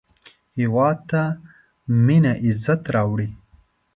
[0.59, 1.21] هېواد ته
[2.05, 3.29] مینه عزت راوړي